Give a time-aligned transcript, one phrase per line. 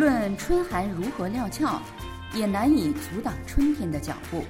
[0.00, 1.78] 论春寒如何料峭，
[2.32, 4.42] 也难以阻挡春天的脚步。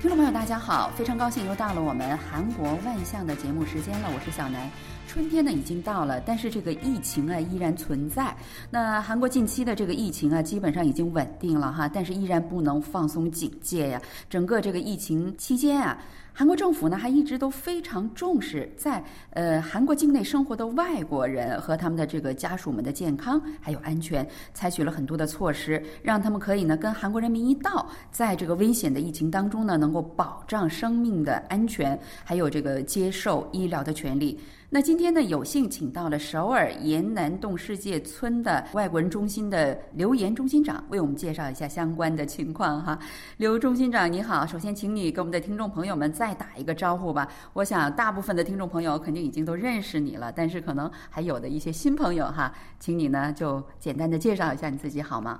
[0.00, 4.70] 听众朋友，大家好，非常高兴又到了我们韩国万象的节目时间了，我是小南。
[5.06, 8.34] 春天呢已经到了，但是这个疫情啊依然存在。
[8.70, 14.00] 那韩国近期的这个疫情啊基本上已经稳定了哈，但是依然不能放松警戒呀。
[14.28, 15.98] 整个这个疫情期间啊。
[16.38, 34.38] 韩国政府呢，还一直都非常重视在呃韩国境内生活的外国人和他们的这个家属们的健康还有安全，采取了很多的措施，让他们可以呢跟韩国人民一道，在这个危险的疫情当中呢，能够保障生命的安全，还有这个接受医疗的权利。
[34.68, 42.98] 那今天呢，有幸请到了首尔延南洞世界村的外国人中心的刘岩中心长，为我们介绍一下相关的情况哈。
[43.38, 47.28] 刘中心长你好，首先请你给我们的听众朋友们再打一个招呼吧。
[47.52, 55.38] 我想大部分的听众朋友肯定已经都认识你了，但是可能还有的一些新朋友哈，请你呢就简单的介绍一下你自己好吗？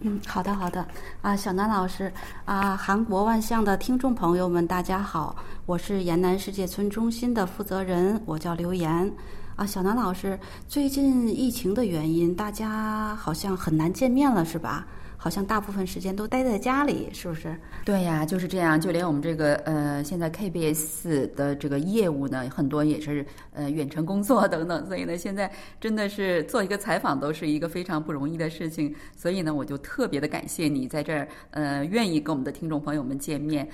[0.00, 0.84] 嗯，好的，好的。
[1.22, 2.12] 啊，小南老师，
[2.44, 5.34] 啊，韩国万象的听众朋友们，大家好，
[5.66, 9.10] 我是延南世界村中心的负责人，我叫刘岩。
[9.56, 14.86] 啊，小南老师，最近疫情的原因，大家好像很难见面了，是吧？
[15.24, 17.58] 好像大部分时间都待在家里，是不是？
[17.82, 18.78] 对呀，就是这样。
[18.78, 24.86] 就连我们这个呃，现在 KBS 的这个业务呢，很多也是呃远程工作等等。
[24.86, 28.94] 所以呢，现在真的是做一个采访都是一个非常不容易的事情。
[29.16, 33.66] 所以呢，我就特别的感谢你在这儿呃愿意跟我们的听众朋友们见面。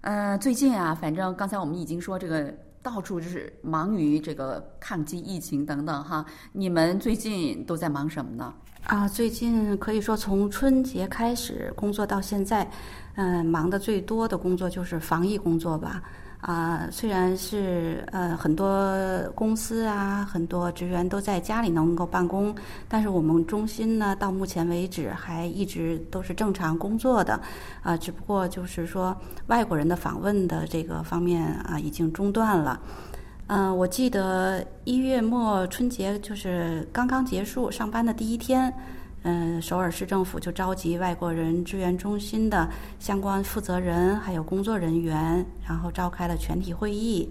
[0.00, 2.52] 呃，最近啊，反正刚才我们已经说这个
[2.86, 6.24] 到处就是忙于这个抗击疫情等等哈。
[6.52, 8.54] 你们最近都在忙什么呢？
[8.84, 12.70] 啊，最近可以说从春节开始工作到现在，
[13.16, 16.00] 嗯，忙的最多的工作就是防疫工作吧。
[16.46, 18.96] 啊，虽然是呃很多
[19.34, 22.54] 公司啊，很多职员都在家里能够办公，
[22.88, 27.40] 但是我们中心呢，到目前为止还一直都是正常工作的。
[27.82, 29.16] 啊，只不过就是说
[29.48, 32.80] 外国人的访问的这个方面啊，已经中断了。
[33.48, 38.72] 嗯，我记得一月末春节就是刚刚结束上班的第一天，
[39.28, 42.70] 嗯，首尔市政府就召集外国人支援中心的
[43.00, 47.28] 相关负责人还有工作人员，然后召开了全体会议。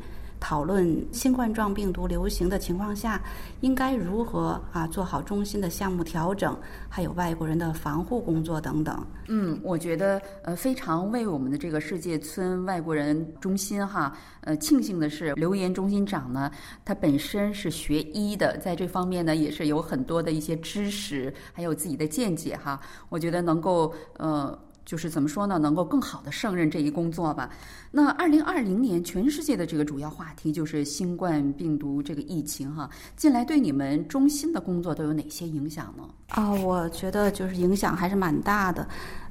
[0.48, 3.20] 讨论新冠状病毒流行的情况下，
[3.62, 6.56] 应该如何啊做好中心的项目调整，
[6.88, 9.04] 还有外国人的防护工作等等。
[9.28, 16.52] 嗯，我觉得呃非常为我们的这个世界村外国人中心哈呃庆幸的是，留言中心长呢，
[16.86, 22.80] 他本身是学医的，在这方面呢也是有很多的一些知识，还有自己的见解哈。
[23.10, 24.56] 我觉得能够呃。
[24.86, 25.58] 就是怎么说呢？
[25.58, 27.50] 能够更好的胜任这一工作吧。
[27.92, 32.90] 那二零二零年，全世界的这个主要话题就是新冠病毒这个疫情哈。
[33.16, 36.04] 近来对你们中心的工作都有哪些影响呢？
[36.30, 38.88] 啊，我觉得就是影响还是蛮大的。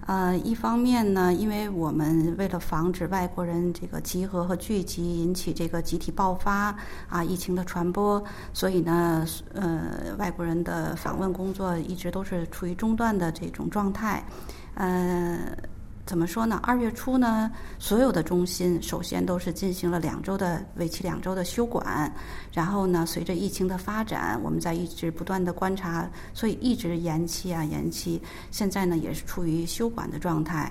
[0.07, 6.77] 呃，一方面呢，因为我们为了防止外国人这个集合和聚集引起这个集体爆发
[7.09, 8.23] 啊疫情的传播，
[8.53, 14.23] 所以呢，呃，外国人的访问工作一直都是处于中断的这种状态。
[14.75, 15.57] 嗯，
[16.07, 16.61] 怎么说呢？
[16.63, 22.13] 二月初呢，所有的中心首先都是进行了两周的为期两周的休管，
[22.53, 28.21] 然后呢，随着疫情的发展，我们在一直不断的观察，所以一直延期啊延期，
[28.51, 30.71] 现在呢也是处于休管的状态。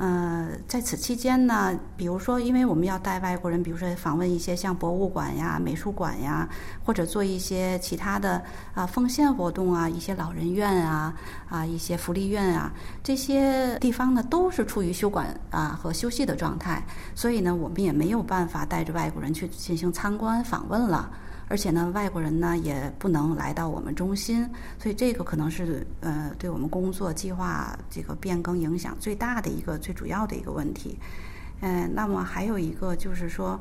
[0.00, 6.48] 呃，在此期间呢，比如说，因为我们要带外国人，比如说访问一些像博物馆呀、美术馆呀，
[6.84, 8.40] 或者做一些其他的
[8.74, 11.12] 啊奉献活动啊，一些老人院啊、
[11.48, 12.72] 啊一些福利院啊，
[13.02, 16.80] 这些地方呢都是处于休馆啊和休息的状态，
[17.16, 21.10] 所以呢，我们也没有办法带着外国人去进行参观访问了。
[21.48, 24.46] 而且呢，外国人呢也不能来到我们中心，
[24.78, 30.98] 所以这个可能是呃对我们工作计划这个变更影响最大的一个最主要的一个问题。
[31.60, 33.58] 嗯，那么还有一个就是说，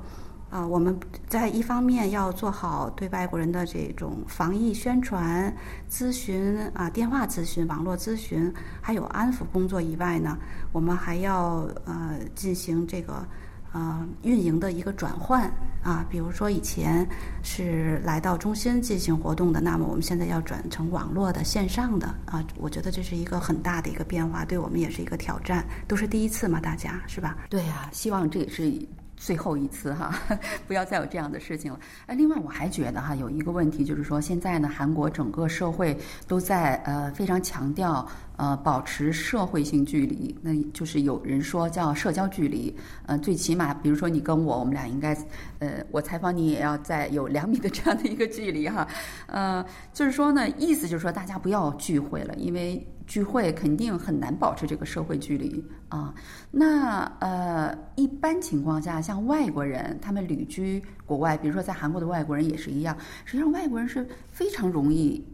[0.50, 1.00] 啊，我们
[1.30, 5.56] 在一方面要做好对外国人的这种防疫宣传、
[5.90, 10.38] 咨询啊、电话咨询、网络咨询，还有安抚工作以外呢，
[10.74, 13.26] 我们还要呃进行这个。
[13.72, 15.52] 啊，运营的一个转换
[15.84, 17.08] 啊，比如说以前
[17.44, 27.38] 是来到中心进行活动的，那么我们现在要转成网络的线上的啊，我觉得这是一个很大的一个变化，对我们也是一个挑战，都是第一次嘛，大家是吧？
[27.50, 28.72] 对呀，希望这也是
[29.18, 30.18] 最后一次哈，
[30.68, 31.80] 不要再有这样的事情了。
[32.06, 35.98] 哎，另外我还觉得哈，有一个问题就是说，现在呢，韩国整个社会
[36.28, 42.74] 都在呃非常强调呃保持社会性距离，那就是有人说叫社交距离，
[43.08, 45.18] 呃，最起码比如说你跟我，我们俩应该
[45.60, 48.88] 呃我采访你也要在有两米的这样的一个距离哈，
[49.26, 52.88] 呃，就是说呢，意思就是说大家不要聚会了，因为。
[53.08, 56.14] 聚会肯定很难保持这个社会距离啊。
[56.52, 62.96] 那呃，一般情况下，像外国人他们旅居国外，比如说在韩国的外国人也是一样。
[63.26, 65.26] 实际上，外国人是非常容易。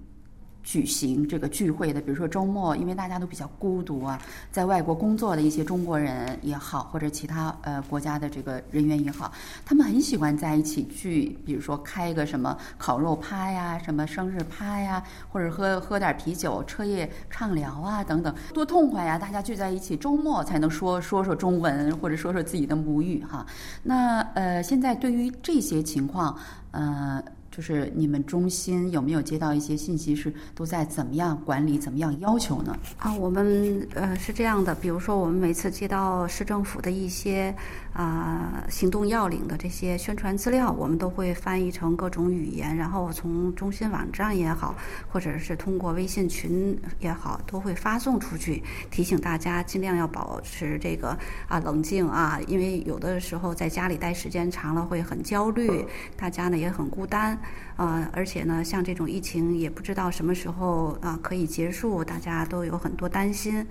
[0.63, 4.19] 举行这个聚会的，比如说周末，因为大家都比较孤独啊，
[4.49, 9.31] 在外国工作的一些中国人也好，或者其他呃国家的这个人员也好，
[9.65, 19.19] 他们很喜欢在一起聚，比如说开个什么烤肉趴呀，什么生日趴呀，或者喝喝点啤酒，彻夜畅聊啊，等等，多痛快呀！
[19.19, 23.45] 大家聚在一起，周末才能说说说中文，或者说说自己的母语哈。
[23.83, 26.37] 那呃，现在对于这些情况，
[26.71, 27.21] 呃。
[27.55, 32.75] 就是你们中心有没有接到一些信息，是都在怎么样管理、怎么样要求呢？
[32.97, 37.53] 啊，我们呃是这样的，比如说我们每次接到市政府的一些
[37.93, 44.73] 啊行动要领的这些宣传资料，我们都会翻译成各种语言，然后从中心网站也好，
[45.07, 51.15] 或者是通过微信群也好，都会发送出去，提醒大家尽量要保持这个
[51.47, 55.85] 啊冷静啊，因为有的时候在家里待时间长了会很焦虑，
[56.17, 57.37] 大家呢也很孤单。
[57.75, 63.65] 呃，而且呢，像这种疫情也不知道什么时候啊可以结束，大家都有很多担心。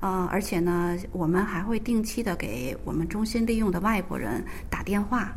[0.00, 5.32] 呃，而且呢，我们还会定期的给我们中心利用的外国人打电话。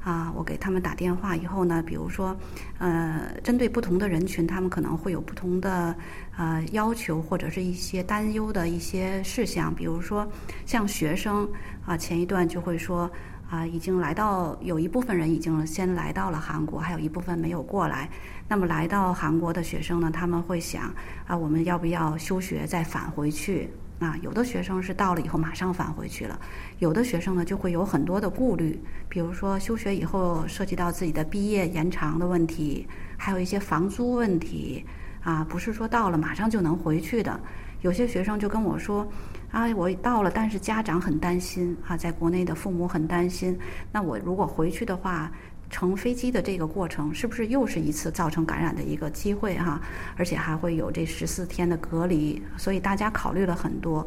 [0.00, 2.34] 啊，我给他们打电话以后呢，比如说，
[2.78, 5.94] 呃，针对不同的人群，他们可能会有不同的
[6.36, 9.74] 呃要求或者是一些担忧的一些事项。
[9.74, 10.26] 比如说，
[10.64, 11.46] 像学生
[11.84, 13.10] 啊，前一段就会说。
[13.50, 18.10] 啊，已经来到有一部分人已经先来到了韩国，还有一部分没有过来。
[18.46, 20.94] 那么来到韩国的学生呢，他们会想
[21.26, 23.70] 啊，我们要不要休学再返回去？
[24.00, 26.38] 啊，有的学生是到了以后马上返回去了，
[26.78, 28.78] 有的学生呢就会有很多的顾虑，
[29.08, 32.86] 比如说休学以后涉及到自己的毕业延长的问题，
[33.16, 34.84] 还有一些房租问题。
[35.22, 37.40] 啊，不是说到了马上就能回去的。
[37.80, 39.06] 有些学生就跟我说。
[39.50, 43.58] 啊，我到了，但是家长很担心啊，在国内的父母很担心。
[43.90, 45.30] 那我如果回去的话，
[45.70, 49.80] 乘飞机的这个过程是不是又是一次造成感染的一个机会哈？
[50.16, 54.06] 而且还会有这十四天的隔离，所以大家考虑了很多。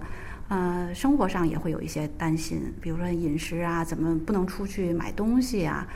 [0.49, 5.87] 呃，生活上也会有一些担心，比如说饮食啊，怎么不能出去买东西啊？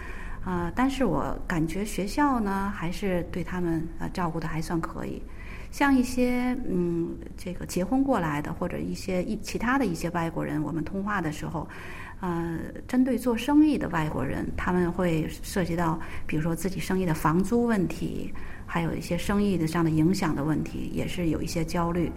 [0.44, 5.22] 啊，但是我感觉学校呢，还是对他们呃照顾的还算可以。
[5.76, 11.68] 像一些嗯，这个结婚过来的，或者一些一其他的一些外国人，我们通话的时候，
[12.22, 12.58] 呃，
[12.88, 18.34] 针对做生意的外国人，他们会涉及到，比如说自己生意的房租问题，
[18.66, 22.10] 还有一些生意的上的影响的问题，也是有一些焦虑。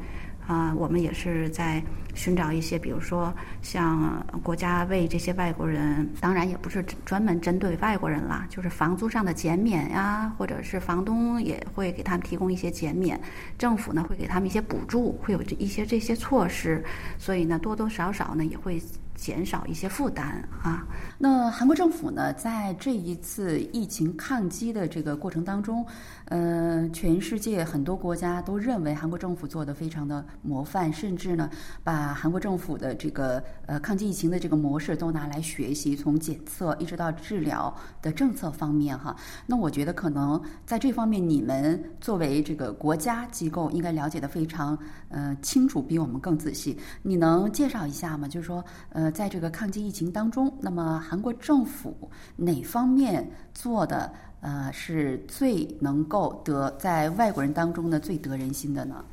[0.48, 1.82] 啊，我们也是在
[2.14, 3.30] 寻找一些，比如说
[3.60, 13.20] 像国家为这些外国人，当然也不是专门针对外国人啦，就是房租上的减免呀，或者是房东也会给他们提供一些减免，
[13.58, 16.82] 政府呢会给他们一些补助，会有这一些这些措施，
[17.18, 18.80] 所以呢多多少少呢也会。
[19.18, 20.86] 减少一些负担啊。
[21.18, 25.84] 那韩国政府呢，在这一次疫情抗击的这个过程当中，
[26.26, 31.50] 呃，全世界很多国家都认为韩国政府做的非常的模范，甚至呢，
[31.82, 39.16] 把韩国政府的这个呃抗击疫情的这个模式都拿来学习，从检测一直到治疗的政策方面哈。
[39.44, 46.78] 那我觉得可能在这方面，你们作为这个国家机构，应该了解的非常呃清楚，比我们更仔细。
[47.02, 48.28] 你能介绍一下吗？
[48.28, 49.07] 就是说呃。
[49.10, 51.96] 在这个抗击疫情当中，那么韩国政府
[52.36, 59.04] 哪方面做的呃是最能够得在外国人当中呢最得人心的呢？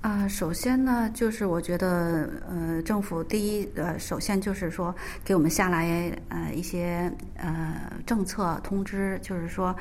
[0.00, 9.74] 啊，首先呢，就是我觉得呃，政府第一呃，首先就是说给我们下来呃一些呃政策通知，就是说。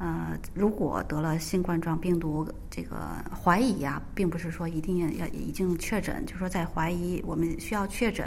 [0.00, 2.96] 呃，如果得了新冠状病毒，这个
[3.30, 8.26] 怀疑啊，并不是说一定要已经确诊，就说在怀疑，我们需要确诊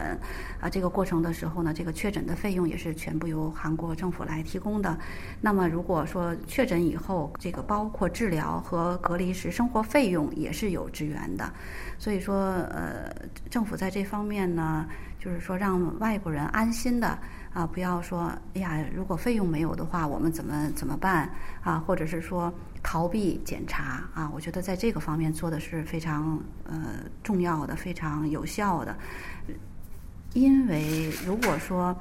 [0.62, 4.96] 啊，这个过程的时候呢，这个确诊的费用也是全部由韩国政府来提供的。
[5.42, 11.52] 那么如果说确诊以后，这个包括治疗和隔离时生活费用也是有支援的。
[11.98, 12.36] 所以说，
[12.70, 13.12] 呃，
[13.50, 14.86] 政府在这方面呢，
[15.18, 17.18] 就是说让外国人安心的。
[17.54, 21.30] 啊，不要说，哎呀，如果费用没有的话，我们怎么怎么办？
[21.64, 22.54] 啊，或者是说
[22.84, 24.30] 逃避检查啊？
[24.34, 28.96] 我觉得在这个方面做的是非常呃重要的，非常有效的。
[30.34, 31.96] 因为如果说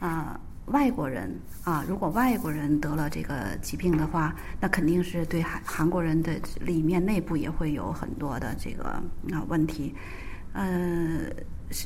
[0.00, 8.84] 啊，外国人啊，如果外国人得了这个疾病的话，那肯定是对韩韩国人的里面内部也会有很多的这个
[9.32, 9.94] 啊问题。
[10.52, 11.20] 呃，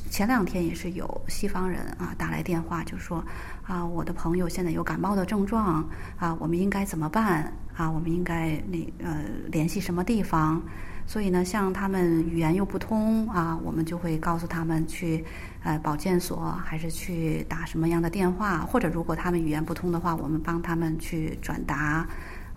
[0.09, 3.23] 前两天也是有西方人啊打来电话，就说
[3.63, 5.83] 啊，我的朋友现在有感冒的症状
[6.17, 7.89] 啊，我们应该怎么办啊？
[7.89, 10.61] 我们应该那呃联系什么地方？
[11.07, 15.25] 所以呢，像他们语言又不通啊，我们就会告诉他们去
[15.63, 22.07] 呃保健所，还是去打什么样的电话，或者如果他们语言不通的话，我们帮他们去转达。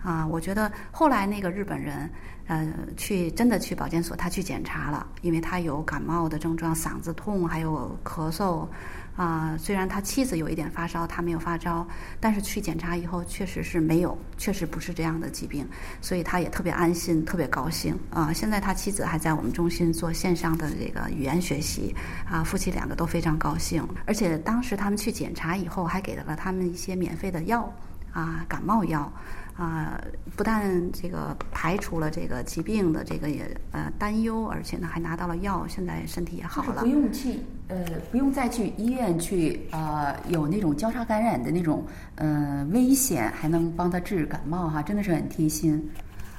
[0.05, 2.07] 啊，我觉得后来那个日本人，
[2.45, 8.67] 呃，去真的去保健所，他去检查了，因为他有感冒的症状，嗓子痛，还有咳嗽。
[9.15, 11.87] 啊，虽然他妻子有一点发烧，他没有发烧，
[12.19, 15.65] 但是去检查以后确实是没有，确实不是这样的疾病，
[16.01, 17.97] 所以他也特别安心，特别高兴。
[18.11, 21.95] 啊，现在他妻子还在我们中心做线上的这个语言学习，
[22.29, 23.87] 啊，夫妻两个都非常高兴。
[24.05, 27.73] 而且当时他们去检查以后，还给了他们一些免费的药，
[28.11, 29.09] 啊，感冒药。
[29.57, 29.97] 啊，
[30.35, 36.81] 不但这个排除了这个疾病的这个也呃担忧，而且呢还拿到了药，现在身体也好了。
[36.81, 41.85] 不用去呃，不用再去医院去呃有那种交叉感染的那种
[42.15, 45.89] 呃危险，还能帮他治感冒哈，真的是很贴心。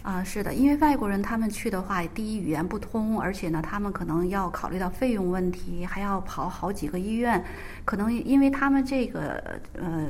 [0.02, 7.42] 啊，是的，因为外国人他们去的话，第一语言不通，而且呢他们可能要考虑到费用问题，还要跑好几个医院，
[7.86, 10.08] 可能因为他们这个呃。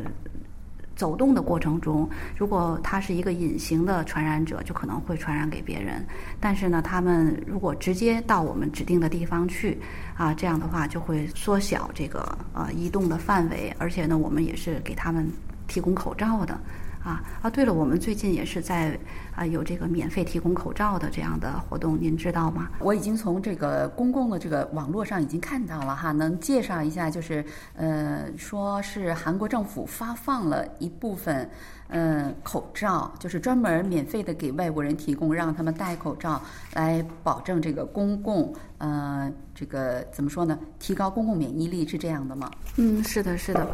[0.96, 6.04] 走动的过程中，如果他是一个隐形的传染者，就可能会传染给别人。
[6.40, 9.78] 但是呢，他们如果直接到我们指定的地方去，
[10.16, 15.30] 啊，这样的话就会缩小这个呃移动的范围，而且呢，我们也是给他们
[15.68, 16.58] 提供口罩的。
[17.06, 18.98] 啊啊，对了，我们最近也是在
[19.36, 22.68] 啊有这个免费提供口罩的这样的活动，您知道吗？
[22.80, 27.44] 我已经从这个公共的这个网络上已经看到了哈，能介绍一下，就是
[27.76, 31.48] 呃，说是韩国政府发放了一部分
[31.90, 36.42] 嗯口罩，就是专门免费的给外国人提供，让他们戴口罩
[36.74, 40.58] 来保证这个公共呃这个怎么说呢？
[40.80, 42.50] 提高公共免疫力是这样的吗？
[42.78, 43.64] 嗯，是的，是的。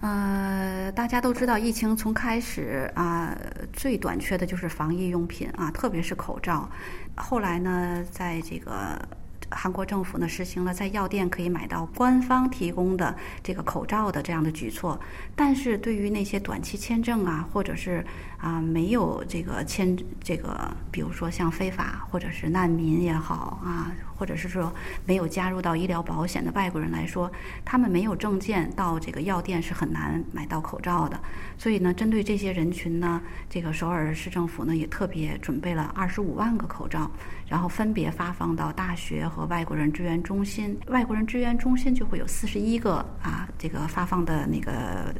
[0.00, 3.36] 呃，大家都知道，疫情从开始啊，
[3.72, 6.68] 最短缺的就是防疫用品啊，特别是口罩。
[7.16, 9.00] 后来呢，在这个。
[9.48, 14.98] 韩国政府呢实行了在药店可以买到官方提供的这个口罩的这样的举措，
[15.36, 18.04] 但是对于那些短期签证啊，或者是
[18.38, 24.72] 啊没有这个签这个，比如说像非法或者是难民也好啊，或者是说
[25.04, 27.30] 没有加入到医疗保险的外国人来说，
[27.64, 31.20] 他们没有证件到这个药店是很难买到口罩的。
[31.58, 33.20] 所以呢，针对这些人群呢，
[33.50, 37.10] 这个首尔市政府呢也特别准备了二十五万个口罩，
[37.46, 39.26] 然后分别发放到大学。
[39.26, 45.14] 和外国人支援中心，外国人支援中心就会有四十一个啊，这个发放的那个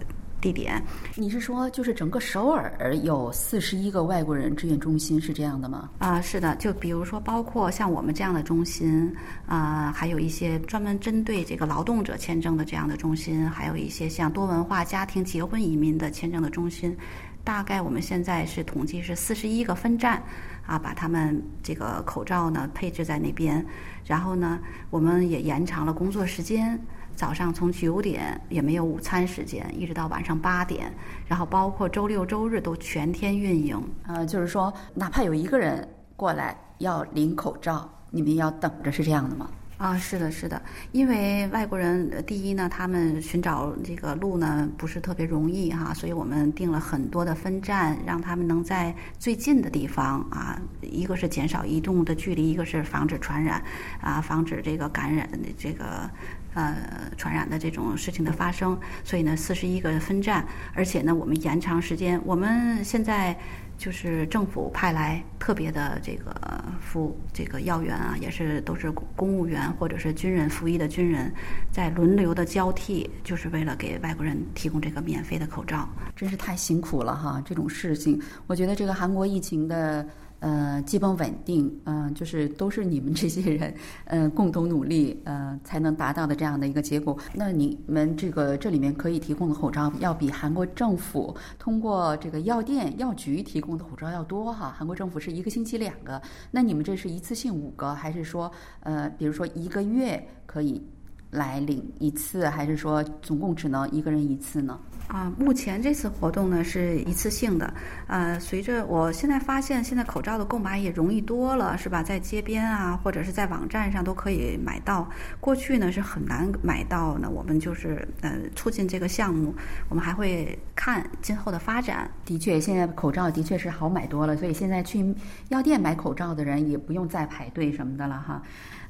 [0.47, 0.81] 地点。
[1.17, 5.91] 你是说，就是整个首尔有四十一个外国人志愿中心是这样的吗？
[5.99, 9.13] 啊，是的，就比如说，包括像我们这样的中心
[9.49, 16.97] 啊，还有一些专门针对这个劳动者签证的这样的中心，还有一些像多文化家庭结婚移民的签证的中心。
[17.43, 20.23] 大概我们现在是统计是四十一个分站，
[20.65, 23.65] 啊，把他们这个口罩呢配置在那边，
[24.05, 24.61] 然后呢，
[24.91, 26.81] 我们也延长了工作时间，
[27.17, 30.93] 早上从九点也没有午餐时间，一直到晚上八点，
[31.27, 33.83] 然后包括周六周日都全天运营。
[34.07, 39.49] 呃，就是说，哪怕有一个人过来要领口罩，你们要等着，是这样的吗？
[39.79, 40.61] 啊，是的，是的，
[40.93, 53.63] 因为外国人第一呢，他们寻找这个路呢不是特别容易哈，所以我们定了很多的分站，让他们能在最近的地方啊，一个是减少移动的距离，一个是防止传染，
[54.01, 56.09] 啊，防止这个感染的这个
[56.55, 56.75] 呃
[57.19, 58.79] 传染的这种事情的发生。
[59.05, 60.43] 所以呢，四十一个分站，
[60.73, 63.37] 而且呢，我们延长时间，我们现在。
[63.77, 66.35] 就是政府派来特别的这个
[66.81, 71.33] 服这个要员啊，也是都是公务员或者是军人服役的军人，
[71.71, 75.89] 在轮流的交替，就是为了给外国人提供这个免费的口罩。
[76.15, 77.43] 真是太辛苦了哈！
[77.45, 80.07] 这种事情，我觉得这个韩国疫情的。
[80.41, 83.75] 呃，基本稳定，嗯，就是都是你们这些人，
[84.05, 87.17] 嗯， 共同努力，呃，才能达到的这样的一个结果。
[87.35, 94.75] 那你们这个这里面可以提供的口罩，要比韩国政府通过这个药店、药局提供的口罩要多哈。
[94.77, 98.51] 韩国政府是一个星期两个，那你们这是一次性五个，还是说，
[98.81, 100.83] 呃，比如说一个月可以
[101.31, 104.79] 来领一次，还是说总共只能一个人一次呢？
[105.09, 107.73] 啊，目前这次活动呢是一次性的，
[108.09, 112.03] 呃，随着我现在发现，现在口罩的购买也容易多了，是吧？
[112.03, 115.09] 在街边啊，或者是在网站上都可以买到。
[115.39, 119.55] 过去呢是很难买到呢，我们就是呃促进这个项目，
[119.89, 122.11] 我们还会看今后的发展。
[122.25, 125.15] 的确，现在口罩的确是好买多了，所以现在去
[125.51, 128.43] 药店买口罩的人也不用再排队什么的了哈。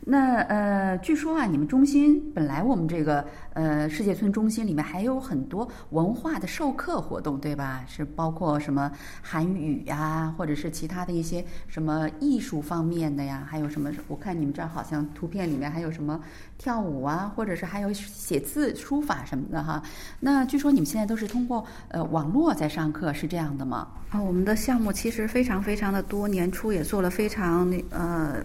[0.08, 7.84] 那呃，据说啊，你们中心本来我们这个呃世界村中心里面还有很多文化的授课活动，对吧？
[7.88, 8.88] 是包括什么
[9.20, 13.90] 韩语呀，或者是其他的一些什么艺术方面的呀，还有什么？
[14.06, 16.20] 我看你们这儿好像图片里面还有什么
[16.56, 19.82] 跳舞啊，或者是还有写字、书法什么的哈。
[20.20, 23.88] 那据说你们现在都是通过呃网络在上课，是这样的吗？
[24.10, 28.36] 啊，我们的项目其实非常非常的多，年初也做了非常那呃。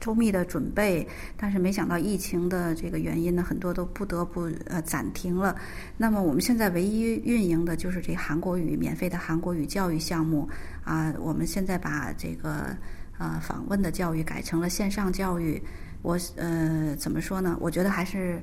[0.00, 5.56] 周密的准备，但是没想到疫情的这个原因呢，很多都不得不呃暂停了。
[5.96, 10.48] 那么我们现在唯一运营的就是这韩国语免费的韩国语教育项目
[10.84, 11.12] 啊。
[11.18, 12.76] 我们现在把这个
[13.18, 15.62] 呃访问的教育改成了线上教育。
[16.02, 17.56] 我呃怎么说呢？
[17.60, 18.40] 我觉得还是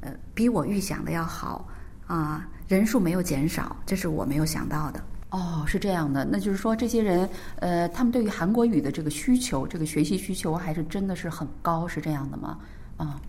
[0.00, 1.68] 呃比我预想的要好
[2.06, 5.02] 啊，人数没有减少，这是我没有想到的。
[5.34, 12.58] 哦，是这样的，那就是说，这些人，呃，他们对于韩国语的这个需求，这个学习需求，还是真的是很高，是这样的吗？
[12.98, 13.20] 啊。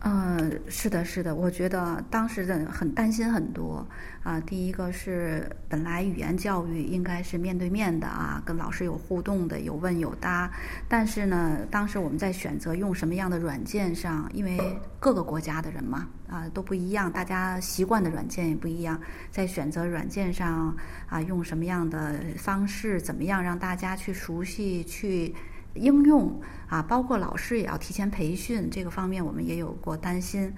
[0.00, 3.84] 嗯是的，是的，我觉得当时的很担心很多
[4.22, 4.38] 啊。
[4.40, 10.48] 第一个是本来语言教育应该是面对面的啊，跟老师有互动的，有问有答。
[10.86, 14.56] 但是呢，当时我们在选择用什么样的软件上，因为
[15.00, 19.00] 各个国家的人嘛啊都不一样，大家习惯的软件也不一样，
[19.32, 20.76] 在选择软件上
[21.08, 25.34] 啊，用什么样的方式，怎么样让大家去熟悉去。
[25.78, 30.52] 应用啊，包括老师也要提前培训，这个方面我们也有过担心，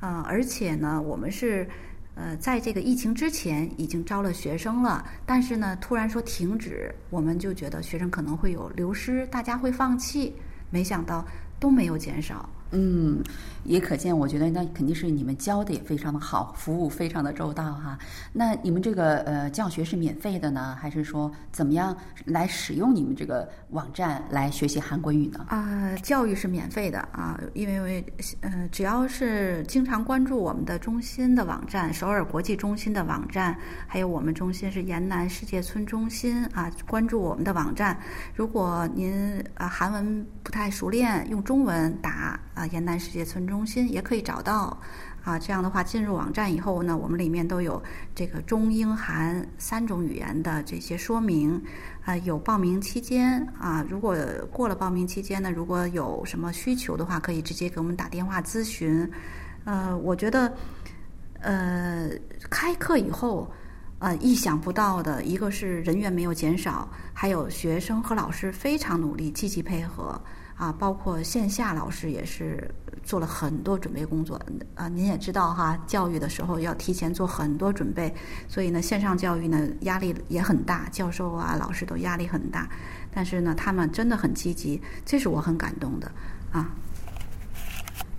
[0.00, 1.68] 呃，而且呢，我们是
[2.14, 10.34] 呃在这个疫情之前已经招了学生了，但是呢，突然说停止，我们就觉得学生可能会有流失，大家会放弃，
[10.70, 11.26] 没想到
[11.58, 12.48] 都没有减少。
[12.72, 13.22] 嗯，
[13.64, 17.96] 也可见，我觉得那肯定是你们教的也非常的好，服务非常的周到哈。
[18.32, 25.46] 那你们这个呃教学是免费的呢，还是说怎么样来使用你们这个网站来学习韩国语呢？
[25.48, 28.04] 啊，教育是免费的啊，因为
[28.40, 37.96] 呃只要是经常关注我们的中心的网站，首尔国际中心的网站，还有我们中心是延南世界村中心啊，关注我们的网站。
[38.34, 42.38] 如果您啊韩文不太熟练，用中文打。
[42.56, 44.74] 啊，延南世界村中心也可以找到，
[45.22, 47.80] 啊，这样的话进入网站以后呢，我们里面都有
[48.14, 51.62] 这个中英韩三种语言的这些说明，
[52.06, 54.16] 啊，有报名期间啊，如果
[54.50, 59.06] 过了报名期间呢，如果有什么需求的话，可以直接给我们打电话咨询。
[59.64, 60.50] 呃，我觉得，
[61.40, 62.08] 呃，
[62.48, 63.52] 开课以后，
[63.98, 70.18] 呃，意想不到的一个是人员没有减少，还有学生和老师非常努力，积极配合。
[70.56, 72.68] 啊，包括线下老师也是
[73.02, 74.40] 做了很多准备工作。
[74.74, 78.12] 啊，您也知道哈，教育的时候要提前做很多准备，
[78.48, 82.68] 所以呢，线上教育呢压力也很大，教授啊、老师都压力很大。
[83.12, 86.10] 但是呢，他们真的很积极，这是我很感动的
[86.50, 86.70] 啊。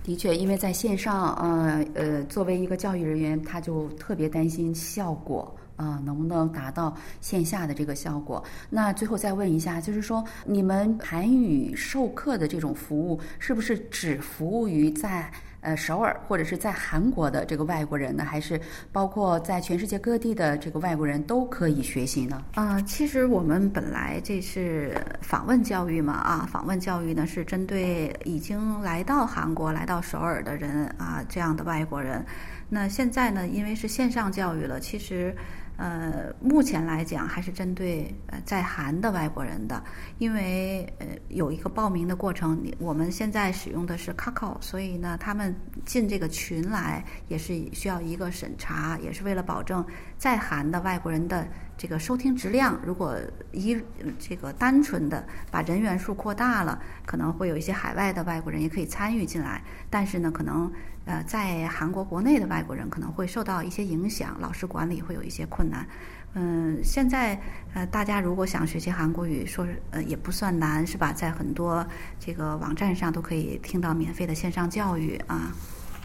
[0.04, 5.54] 的确，因为在线上，呃呃，作为一个教育人员，他就特别担心效果。
[5.78, 8.42] 啊，能不能达到线下的这个效果？
[8.68, 18.24] 那最后再问一下，就是说，你们韩语授课的这种服务，是不是只服务于在呃首尔或者是在韩国的这个外国人呢？
[18.24, 18.60] 还是
[18.90, 22.44] 包括在全世界各地的这个外国人都可以学习呢？
[22.54, 32.26] 啊，其实我们本来这是访问教育嘛，啊，访问教育呢是针对已经来到韩国、来到首尔的人啊，这样的外国人。
[32.68, 35.32] 那现在呢，因为是线上教育了，其实。
[35.78, 39.80] 呃，目前来讲还是针对呃在韩的外国人的，
[40.18, 45.54] 因为呃有一个报名的过程，我们现在使用的是 Kakao，所以呢，他们
[45.86, 49.86] 进这个群来也是需要一个审查，也是为了保证
[50.16, 51.46] 在韩的外国人的
[51.78, 52.78] 这个收听质量。
[52.84, 53.16] 如果
[53.52, 53.80] 一
[54.18, 60.70] 这个单纯的把人员数扩大了，可能会有一些海外的外国人也可以参与进来，但是呢，可能。
[61.04, 65.88] 呃，在韩国国内的外国人可能会受到一些影响，老师管理会有一些困难。
[66.34, 67.40] 嗯，现在
[67.72, 71.10] 呃，大家如果想学习韩国语，说呃也不算难，是吧？
[71.10, 71.86] 在很多
[72.20, 75.50] 这个网站上都可以听到免费的线上教育啊。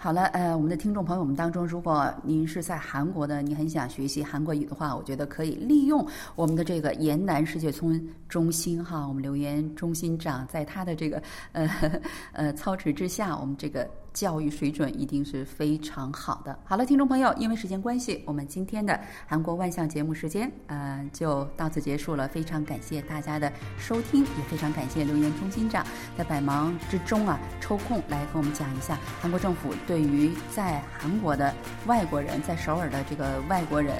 [0.04, 11.70] 好了，呃，我们的听众朋友们当中，如果您是在韩国的，你很想学习韩国语的话，我觉得可以利用我们的这个延南世界村中心哈，我们留言中心长在他的这个呃
[12.34, 13.90] 呃操持之下，我们这个。
[14.14, 16.58] 教育水准一定是非常好的。
[16.64, 22.28] 好了，听众朋友，因为时间关系，我们今天的韩国万象节目时间，呃，就到此结束了。
[22.28, 25.86] 非常感谢大家的收听，也非常感谢留言中心长
[26.18, 31.54] 在百忙之中啊抽空来跟我们讲一下韩国政府对于在韩国的
[31.88, 33.96] 外国人，在首尔的这个外国人，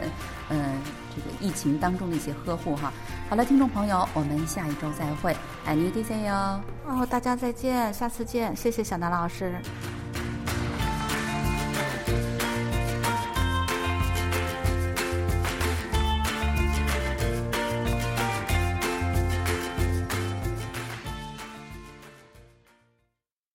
[0.50, 0.80] 嗯，
[1.16, 2.94] 这个疫情当中的一些呵护哈。
[3.30, 6.62] 好了，听众朋友，我们下一周再会，爱你 DJ 哟。
[6.86, 9.56] 哦，大家再见，下次见，谢谢小南老师。